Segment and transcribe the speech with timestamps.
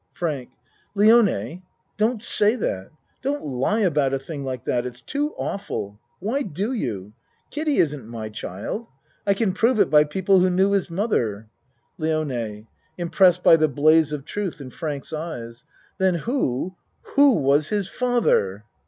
[0.13, 0.49] FRANK
[0.97, 1.61] Lione,
[1.97, 2.89] don't say that.
[3.21, 5.99] Don't lie about a thing like that it's too awful.
[6.17, 7.13] Why do you?
[7.51, 8.87] Kiddie isn't my child.
[9.27, 11.49] I can prove it by people who knew his mother.
[11.99, 12.65] LIONE
[12.97, 15.65] (Impressed by the blaze of truth in Frank's eyes.)
[15.99, 16.75] Then who
[17.13, 18.65] who was his father?